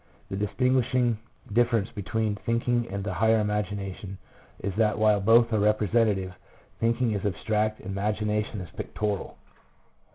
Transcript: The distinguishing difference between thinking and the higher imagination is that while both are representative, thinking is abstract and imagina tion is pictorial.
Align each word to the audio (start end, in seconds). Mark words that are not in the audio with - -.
The 0.31 0.35
distinguishing 0.35 1.19
difference 1.53 1.91
between 1.91 2.33
thinking 2.35 2.87
and 2.89 3.03
the 3.03 3.13
higher 3.13 3.39
imagination 3.39 4.17
is 4.59 4.73
that 4.73 4.97
while 4.97 5.21
both 5.21 5.53
are 5.53 5.59
representative, 5.59 6.33
thinking 6.79 7.11
is 7.11 7.23
abstract 7.23 7.79
and 7.81 7.91
imagina 7.95 8.43
tion 8.49 8.61
is 8.61 8.69
pictorial. 8.75 9.37